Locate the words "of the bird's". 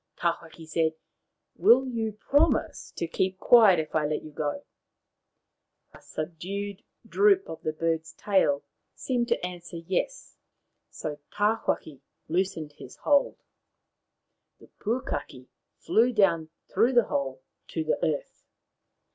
7.47-8.13